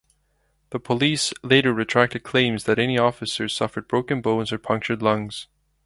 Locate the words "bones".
4.19-4.51